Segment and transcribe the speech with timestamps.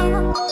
[0.00, 0.49] 啊。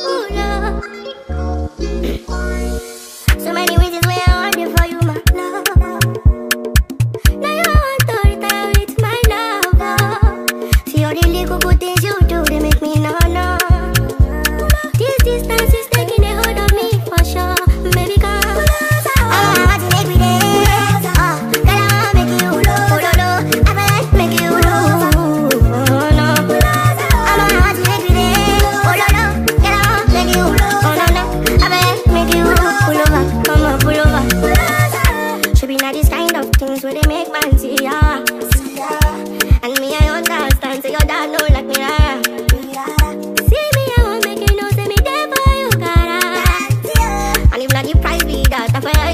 [48.67, 49.08] Tak.